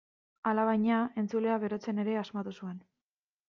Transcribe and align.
Alabaina, 0.51 1.03
entzuleak 1.23 1.63
berotzen 1.67 2.03
ere 2.05 2.19
asmatu 2.25 2.59
zuen. 2.61 2.85